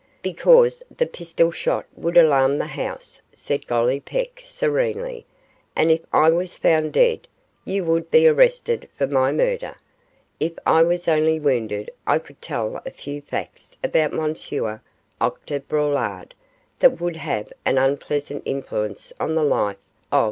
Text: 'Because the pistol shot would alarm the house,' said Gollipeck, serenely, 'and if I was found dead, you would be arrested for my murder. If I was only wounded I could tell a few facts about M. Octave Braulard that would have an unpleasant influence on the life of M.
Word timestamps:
'Because 0.23 0.81
the 0.89 1.05
pistol 1.05 1.51
shot 1.51 1.85
would 1.95 2.17
alarm 2.17 2.57
the 2.57 2.65
house,' 2.65 3.21
said 3.33 3.67
Gollipeck, 3.67 4.41
serenely, 4.43 5.27
'and 5.75 5.91
if 5.91 6.01
I 6.11 6.27
was 6.31 6.57
found 6.57 6.91
dead, 6.93 7.27
you 7.65 7.85
would 7.85 8.09
be 8.09 8.27
arrested 8.27 8.89
for 8.97 9.05
my 9.05 9.31
murder. 9.31 9.75
If 10.39 10.53
I 10.65 10.81
was 10.81 11.07
only 11.07 11.39
wounded 11.39 11.91
I 12.07 12.17
could 12.17 12.41
tell 12.41 12.81
a 12.83 12.89
few 12.89 13.21
facts 13.21 13.77
about 13.83 14.13
M. 14.15 14.79
Octave 15.21 15.67
Braulard 15.67 16.33
that 16.79 16.99
would 16.99 17.17
have 17.17 17.53
an 17.63 17.77
unpleasant 17.77 18.41
influence 18.43 19.13
on 19.19 19.35
the 19.35 19.43
life 19.45 19.77
of 20.11 20.17
M. 20.17 20.19